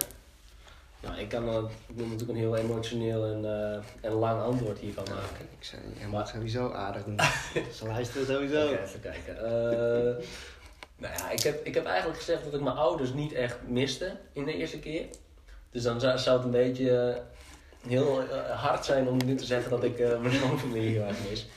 [1.02, 4.94] Nou, ik kan ik moet natuurlijk een heel emotioneel en, uh, en lang antwoord hier
[4.94, 5.48] kan maken.
[5.60, 7.20] Ik zei, jij moet sowieso aardig doen.
[7.78, 8.68] Ze luisteren sowieso.
[8.68, 9.36] Okay, even kijken.
[9.36, 10.26] Uh,
[10.96, 14.18] nou ja, ik heb, ik heb eigenlijk gezegd dat ik mijn ouders niet echt miste
[14.34, 15.06] in de eerste keer.
[15.72, 17.22] Dus dan zou, zou het een beetje
[17.88, 18.24] heel
[18.56, 21.48] hard zijn om nu te zeggen dat ik mijn schoonfamilie heel erg mis.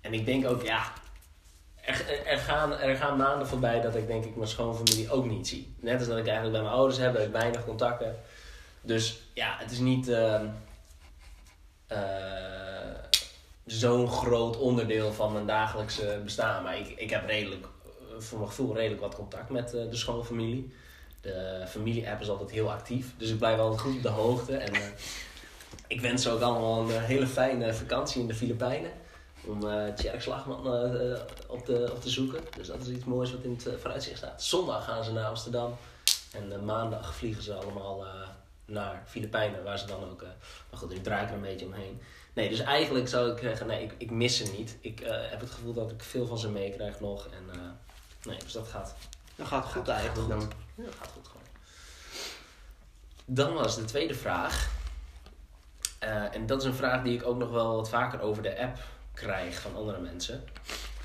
[0.00, 0.92] En ik denk ook, ja,
[1.80, 5.48] er, er, gaan, er gaan maanden voorbij dat ik denk ik mijn schoonfamilie ook niet
[5.48, 5.74] zie.
[5.80, 8.16] Net als dat ik eigenlijk bij mijn ouders heb, dat ik weinig contacten.
[8.82, 10.40] Dus ja, het is niet uh,
[11.92, 11.98] uh,
[13.66, 16.62] zo'n groot onderdeel van mijn dagelijkse bestaan.
[16.62, 17.66] Maar ik, ik heb redelijk,
[18.18, 20.72] voor mijn gevoel redelijk wat contact met uh, de schoonfamilie.
[21.20, 23.14] De familie-app is altijd heel actief.
[23.16, 24.56] Dus ik blijf altijd goed op de hoogte.
[24.56, 24.92] En
[25.86, 28.90] ik wens ze ook allemaal een hele fijne vakantie in de Filipijnen
[29.44, 30.26] om uh, Tjerk
[31.48, 32.40] op, te, op te zoeken.
[32.56, 34.42] Dus dat is iets moois wat in het vooruitzicht staat.
[34.42, 35.76] Zondag gaan ze naar Amsterdam.
[36.32, 38.04] En maandag vliegen ze allemaal
[38.72, 40.22] naar Filipijnen, waar ze dan ook.
[40.70, 42.00] maar goed, ik draai er een beetje omheen.
[42.32, 44.78] Nee, dus eigenlijk zou ik zeggen, nee, ik, ik mis ze niet.
[44.80, 44.98] Ik
[45.30, 47.26] heb het gevoel dat ik veel van ze meekrijg nog.
[47.26, 47.76] En
[48.22, 48.94] nee, dus dat gaat.
[49.36, 50.52] Dat gaat goed gaat eigenlijk dan.
[50.74, 51.46] Ja, dat gaat goed gewoon.
[53.24, 54.70] Dan was de tweede vraag.
[56.04, 58.58] Uh, en dat is een vraag die ik ook nog wel wat vaker over de
[58.58, 58.78] app
[59.14, 60.44] krijg van andere mensen.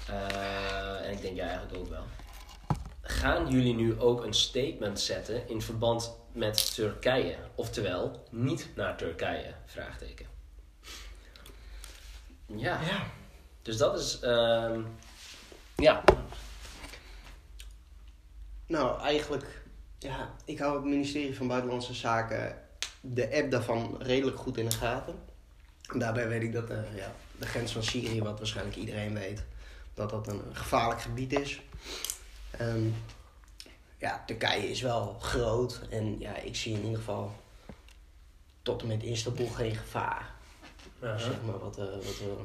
[0.10, 2.04] Uh, en ik denk jij eigenlijk ook wel.
[3.02, 7.36] Gaan jullie nu ook een statement zetten in verband met Turkije?
[7.56, 9.54] Oftewel, niet naar Turkije?
[9.66, 10.26] Vraagteken.
[12.46, 12.82] Ja.
[12.82, 13.08] ja.
[13.62, 14.20] Dus dat is.
[14.24, 14.80] Uh,
[15.76, 16.04] ja.
[18.68, 19.62] Nou, eigenlijk.
[20.00, 22.62] Ja, ik hou het ministerie van Buitenlandse Zaken
[23.02, 25.16] de app daarvan redelijk goed in de gaten.
[25.94, 29.44] Daarbij weet ik dat uh, ja, de grens van Syrië, wat waarschijnlijk iedereen weet,
[29.94, 31.62] dat dat een gevaarlijk gebied is.
[32.62, 32.96] Um,
[33.98, 37.32] ja, Turkije is wel groot en ja, ik zie in ieder geval
[38.62, 40.36] tot en met Istanbul geen gevaar.
[41.00, 42.36] Zeg maar wat, uh, wat we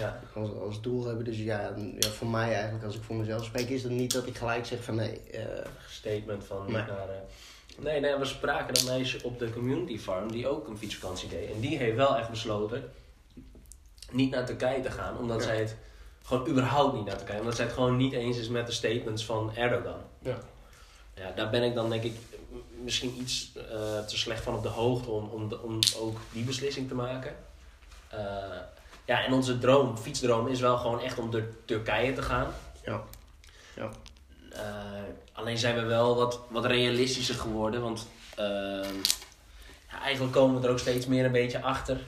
[0.00, 0.20] ja.
[0.34, 1.24] als, als doel hebben.
[1.24, 4.26] Dus ja, ja, voor mij eigenlijk, als ik voor mezelf spreek, is het niet dat
[4.26, 5.20] ik gelijk zeg van nee.
[5.34, 5.40] Uh,
[5.88, 6.88] Statement van niet naar.
[6.88, 11.28] Uh, nee, nee, we spraken een meisje op de community farm die ook een fietsvakantie
[11.28, 11.50] deed.
[11.50, 12.90] En die heeft wel echt besloten
[14.10, 15.76] niet naar Turkije te gaan, omdat zij het
[16.22, 19.24] gewoon überhaupt niet naar Turkije, omdat zij het gewoon niet eens is met de statements
[19.24, 20.00] van Erdogan.
[20.18, 20.38] Ja.
[21.16, 22.14] Ja, daar ben ik dan denk ik
[22.82, 23.62] misschien iets uh,
[24.06, 27.34] te slecht van op de hoogte om, om, om ook die beslissing te maken.
[28.14, 28.20] Uh,
[29.04, 32.46] ja, en onze droom, fietsdroom, is wel gewoon echt om door Turkije te gaan.
[32.84, 33.02] Ja.
[33.76, 33.90] ja.
[34.52, 34.60] Uh,
[35.32, 38.06] alleen zijn we wel wat, wat realistischer geworden, want
[39.90, 42.00] ja, eigenlijk komen we er ook steeds meer een beetje achter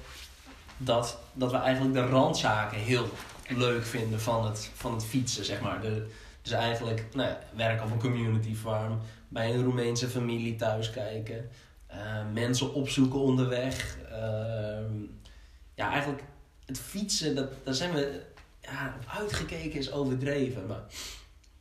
[0.77, 3.09] dat, dat we eigenlijk de randzaken heel
[3.49, 5.81] leuk vinden van het, van het fietsen, zeg maar.
[5.81, 6.11] De,
[6.43, 11.51] dus eigenlijk nou, werken op een community farm, bij een Roemeense familie thuis kijken,
[11.91, 11.97] uh,
[12.33, 13.99] mensen opzoeken onderweg.
[14.11, 14.79] Uh,
[15.75, 16.23] ja, eigenlijk
[16.67, 18.23] het fietsen, dat, daar zijn we
[18.61, 20.67] ja, uitgekeken is overdreven.
[20.67, 20.83] Maar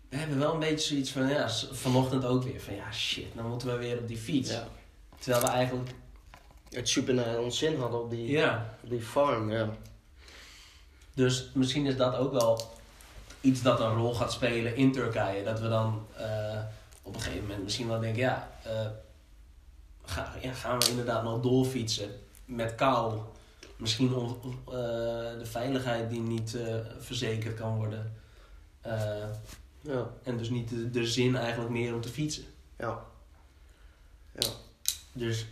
[0.09, 3.49] we hebben wel een beetje zoiets van, ja, vanochtend ook weer van, ja shit, dan
[3.49, 4.51] moeten we weer op die fiets.
[4.51, 4.67] Ja.
[5.19, 5.89] Terwijl we eigenlijk
[6.69, 8.77] het super naar ons zin hadden op die, ja.
[8.83, 9.51] op die farm.
[9.51, 9.69] Ja.
[11.13, 12.76] Dus misschien is dat ook wel
[13.47, 15.43] iets dat een rol gaat spelen in Turkije.
[15.43, 16.59] Dat we dan uh,
[17.01, 18.87] op een gegeven moment misschien wel denken, ja, uh,
[20.05, 22.09] ga, ja gaan we inderdaad nog doorfietsen
[22.45, 23.19] met kou.
[23.75, 24.73] Misschien om, uh,
[25.37, 26.57] de veiligheid die niet
[26.99, 28.13] verzekerd kan worden.
[29.81, 30.09] ja.
[30.23, 32.45] En dus niet de, de zin eigenlijk meer om te fietsen.
[32.77, 33.03] Ja.
[34.39, 34.47] Ja.
[35.11, 35.45] Dus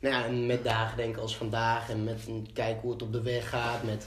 [0.00, 3.22] nou ja, en met dagen denken als vandaag en met kijken hoe het op de
[3.22, 4.06] weg gaat, met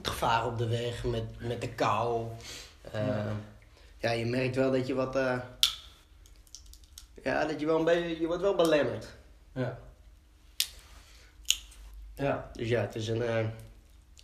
[0.00, 2.26] het gevaar op de weg, met, met de kou.
[2.94, 3.36] Uh, ja.
[3.98, 4.10] ja.
[4.10, 5.16] je merkt wel dat je wat.
[5.16, 5.38] Uh,
[7.22, 8.20] ja, dat je wel een beetje.
[8.20, 9.06] Je wordt wel belemmerd.
[9.54, 9.78] Ja.
[12.14, 12.50] Ja.
[12.52, 13.22] Dus ja, het is een.
[13.22, 13.46] Uh,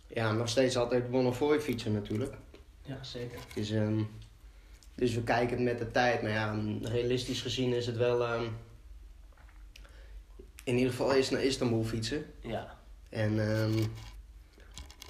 [0.07, 2.33] ja, nog steeds altijd Bonnefoy fietsen natuurlijk.
[2.81, 3.39] Ja, zeker.
[3.53, 4.09] Dus, um,
[4.95, 6.21] dus we kijken met de tijd.
[6.21, 8.33] Maar ja, realistisch gezien is het wel.
[8.33, 8.57] Um,
[10.63, 12.25] in ieder geval eerst naar Istanbul fietsen.
[12.41, 12.75] Ja.
[13.09, 13.93] En um,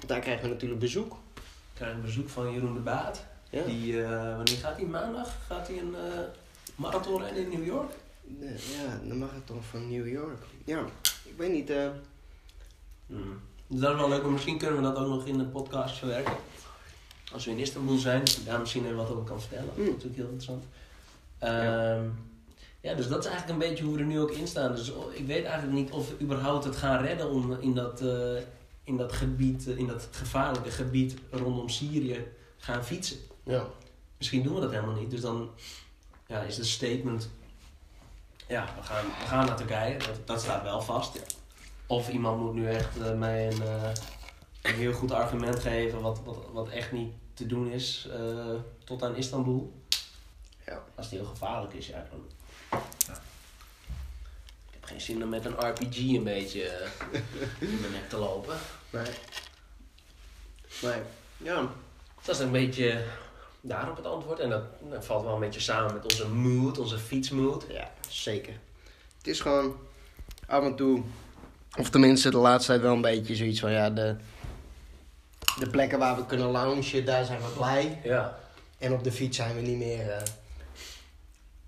[0.06, 1.12] daar krijgen we natuurlijk bezoek.
[1.34, 1.40] We
[1.74, 3.24] krijgen een bezoek van Jeroen de Baat.
[3.50, 3.62] Ja.
[3.62, 4.86] Die, uh, wanneer gaat hij?
[4.86, 5.36] Maandag?
[5.46, 6.20] Gaat hij een uh,
[6.74, 7.92] marathon rennen in New York?
[8.40, 10.42] Ja, de marathon van New York.
[10.64, 10.84] Ja,
[11.24, 11.70] ik weet niet.
[11.70, 11.88] Uh...
[13.06, 13.40] Hmm.
[13.66, 16.36] Dat is wel leuk, maar misschien kunnen we dat ook nog in de podcast verwerken.
[17.32, 19.74] Als we in Istanbul zijn, daar misschien even wat over kan vertellen.
[19.74, 19.84] Hmm.
[19.84, 20.64] Dat is natuurlijk heel interessant.
[21.40, 21.96] Ja.
[21.96, 22.26] Um,
[22.80, 24.74] ja, dus dat is eigenlijk een beetje hoe we er nu ook in staan.
[24.74, 28.38] Dus ik weet eigenlijk niet of we überhaupt het gaan redden om in dat, uh,
[28.88, 33.18] in dat gebied, uh, in dat gevaarlijke gebied rondom Syrië gaan fietsen.
[33.42, 33.66] Ja.
[34.16, 35.10] Misschien doen we dat helemaal niet.
[35.10, 35.50] Dus dan
[36.26, 37.30] ja, is het statement
[38.46, 39.98] Ja, we gaan, we gaan naar Turkije.
[39.98, 41.20] Dat, dat staat wel vast.
[41.86, 43.92] Of iemand moet nu echt eh, mij een, eh,
[44.62, 49.02] een heel goed argument geven wat, wat, wat echt niet te doen is eh, tot
[49.02, 49.82] aan Istanbul.
[50.66, 50.82] Ja.
[50.94, 52.20] Als het heel gevaarlijk is, ja, dan...
[53.06, 53.20] ja.
[54.88, 57.20] Geen zin om met een RPG een beetje eh,
[57.58, 58.56] in mijn nek te lopen.
[58.90, 59.06] Nee.
[60.82, 61.00] Nee.
[61.36, 61.68] Ja.
[62.24, 63.04] Dat is een beetje
[63.60, 64.38] daarop het antwoord.
[64.38, 67.64] En dat, dat valt wel een beetje samen met onze mood, onze fietsmood.
[67.68, 68.52] Ja, zeker.
[69.18, 69.76] Het is gewoon
[70.46, 71.02] af en toe,
[71.78, 74.16] of tenminste de laatste tijd wel een beetje zoiets van ja, de,
[75.58, 78.00] de plekken waar we kunnen loungen, daar zijn we blij.
[78.04, 78.38] Ja.
[78.78, 80.10] En op de fiets zijn we niet meer.
[80.10, 80.22] eh,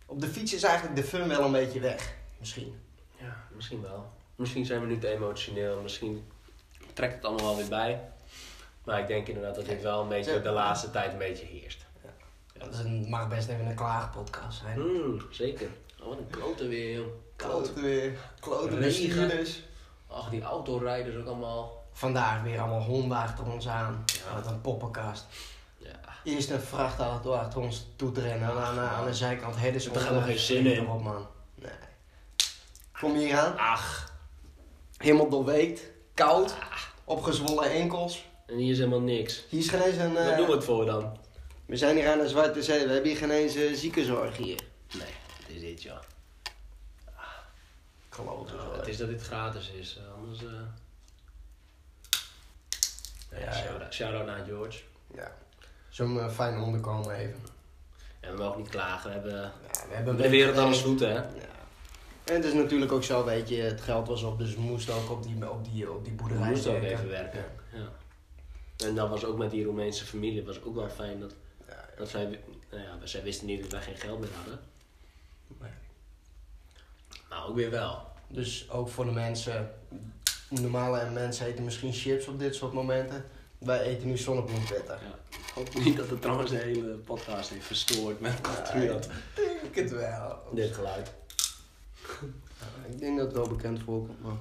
[0.06, 2.74] Op de fiets is eigenlijk de fun wel een beetje weg, misschien.
[3.60, 4.10] Ja, misschien wel.
[4.36, 5.80] Misschien zijn we nu te emotioneel.
[5.80, 6.30] Misschien
[6.92, 8.00] trekt het allemaal wel weer bij.
[8.84, 11.86] Maar ik denk inderdaad dat dit wel een beetje de laatste tijd een beetje heerst.
[12.58, 14.80] Dat is een, mag best even een klaagpodcast zijn.
[14.80, 15.68] Mm, zeker.
[16.00, 17.06] Oh, wat een klote weer, joh.
[17.36, 17.52] Koud.
[17.52, 18.78] Kloten weer, Regen.
[18.80, 19.62] bestuurders.
[20.06, 21.84] Ach, die autorijders ook allemaal.
[21.92, 24.04] Vandaag weer allemaal honden achter ons aan.
[24.06, 24.34] Ja.
[24.34, 25.24] Wat een poppenkast.
[25.78, 25.90] Ja.
[26.24, 28.48] Eerst een vrachtauto achter ons toe te rennen.
[28.50, 30.88] En aan, de- aan de zijkant hebben ze Daar hebben we geen zin in.
[30.88, 31.26] Op, man.
[33.00, 34.12] Kom je hier aan, Ach,
[34.96, 35.80] helemaal doorweekt,
[36.14, 36.54] koud,
[37.04, 38.24] opgezwollen enkels.
[38.46, 39.44] en hier is helemaal niks.
[39.48, 40.16] Hier is geen eens een...
[40.16, 41.18] eh, Wat doen we het voor dan?
[41.66, 44.60] we zijn hier aan de Zwarte Zee, we hebben hier geen eens eh, ziekenzorg hier.
[44.98, 45.06] Nee,
[45.38, 46.00] het is dit, ja.
[48.08, 48.78] Kloten Nou, zo.
[48.78, 50.38] het is dat dit gratis is, eh, anders...
[50.44, 50.50] eh
[53.30, 53.52] Nee, Ja,
[53.90, 54.78] shout-out- naar George.
[55.14, 55.32] Ja.
[55.88, 57.40] Zo'n eh, fijn onderkomen even.
[58.20, 59.52] En we mogen niet klagen, we hebben Ja,
[59.88, 61.14] we hebben de wereld aan ons voeten, hè.
[61.14, 61.58] Ja.
[62.24, 64.94] En het is natuurlijk ook zo, weet je, het geld was op, dus we moesten
[64.94, 67.44] ook op die, op die, op die We boerderij moesten ook even werken.
[67.72, 67.88] Ja.
[68.86, 71.34] En dat was ook met die Roemeense familie, was ook wel fijn dat,
[71.68, 71.88] Ja, ja.
[71.96, 74.60] dat zij, nou ja, zij wisten niet dat wij geen geld meer hadden.
[75.60, 75.70] Nee.
[77.28, 78.02] Maar ook weer wel.
[78.28, 79.70] Dus ook voor de mensen,
[80.48, 83.24] normale mensen eten misschien chips op dit soort momenten.
[83.58, 84.98] Wij eten nu zonnebloempetter.
[85.02, 85.36] Ja.
[85.36, 88.38] Ik hoop niet dat het trouwens de hele podcast heeft verstoord met
[88.74, 90.38] Ja, dat, Ik denk het wel.
[90.52, 91.12] dit geluid.
[92.90, 94.34] Ik denk dat het wel bekend voorkomt, maar...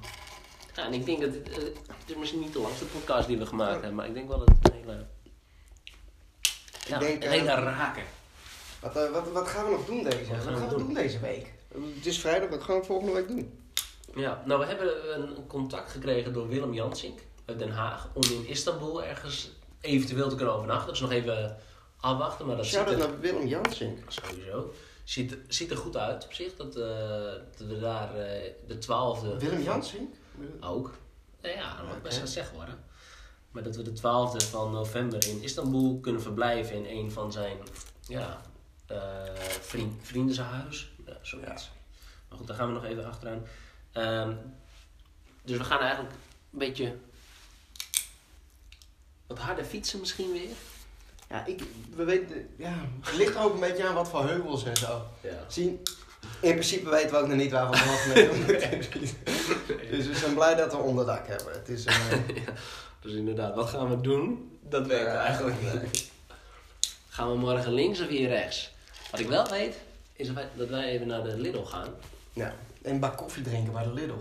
[0.75, 3.37] Ja, en ik denk dat het, eh, het is misschien niet de langste podcast die
[3.37, 5.05] we gemaakt hebben, maar ik denk wel dat het een hele,
[6.87, 8.03] ja, denk, een eh, hele raken.
[8.79, 10.93] Wat, eh, wat, wat gaan we nog doen deze, wat gaan we doen?
[10.93, 11.53] deze week?
[11.95, 13.59] Het is vrijdag, wat gaan we volgende week doen?
[14.15, 18.47] Ja, nou we hebben een contact gekregen door Willem Jansink uit Den Haag om in
[18.47, 19.51] Istanbul ergens
[19.81, 20.85] eventueel te kunnen overnachten.
[20.85, 21.57] Dat is nog even
[21.99, 23.99] afwachten, maar dat ziet Shout-out er naar Willem Jansing.
[24.07, 24.73] sowieso
[25.09, 29.39] ziet, ziet er goed uit op zich dat, eh, dat we daar eh, de twaalfde
[29.39, 30.09] Willem Jansing?
[30.59, 30.97] ook.
[31.41, 32.83] Nou ja, dat mag best gezegd worden.
[33.51, 37.57] Maar dat we de 12e van november in Istanbul kunnen verblijven in een van zijn
[38.07, 38.41] ja,
[38.85, 40.91] eh, vriend, vriendenhuis.
[41.05, 41.71] Ja, zoiets.
[42.29, 43.45] Maar goed, daar gaan we nog even achteraan.
[43.91, 44.35] Ehm,
[45.43, 46.13] dus we gaan eigenlijk
[46.51, 46.95] een beetje
[49.27, 50.55] wat harder fietsen misschien weer.
[51.29, 51.61] Ja, ik,
[51.95, 55.05] we weten, ja, het ligt er ook een beetje aan wat voor heuvels en zo.
[55.21, 55.43] Ja.
[55.47, 55.81] Zien,
[56.41, 58.79] in principe weten we ook nog niet waar we vanaf moeten.
[59.91, 61.53] Dus we zijn blij dat we onderdak hebben.
[61.53, 61.95] Het is eh,
[63.01, 64.57] Dus inderdaad, wat gaan we doen?
[64.61, 66.11] Dat weten we Ja, eigenlijk niet.
[67.09, 68.71] Gaan we morgen links of hier rechts?
[69.11, 69.75] Wat ik wel weet,
[70.13, 71.89] is dat wij, dat wij even naar de Lidl gaan.
[72.33, 74.13] ja, een bak koffie drinken bij de Lidl.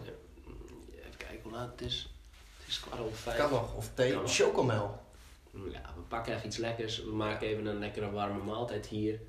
[0.93, 2.13] Even kijken hoe laat het is.
[2.59, 3.37] Het is kwart over vijf.
[3.37, 3.75] Kan nog.
[3.75, 5.07] Of thee, chocomel
[5.53, 7.05] Ja, we pakken even iets lekkers.
[7.05, 9.21] We maken even een lekkere warme maaltijd hier.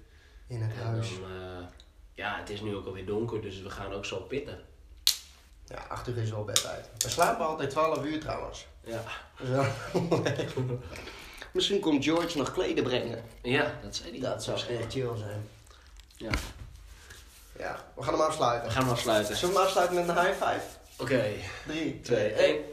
[0.48, 1.10] in het En huis.
[1.10, 1.66] dan, eh,
[2.14, 4.60] ja, het is nu ook alweer donker, dus we gaan ook zo pitten.
[5.66, 6.90] Ja, acht uur is wel bed uit.
[6.98, 8.66] We slapen altijd 12 uur trouwens.
[8.84, 9.04] Ja,
[9.38, 9.68] dan-
[11.54, 13.24] Misschien komt George nog kleden brengen.
[13.42, 14.20] ja dat zei hij.
[14.20, 15.48] Dat zou echt chill zijn.
[16.16, 16.30] Ja.
[17.60, 18.68] Ja, we gaan hem afsluiten.
[18.68, 19.36] We gaan hem afsluiten.
[19.38, 20.62] Zullen we hem afsluiten met een high five?
[20.98, 21.34] Oké,
[21.68, 22.56] 3, 2, 2, 1.
[22.56, 22.64] 1.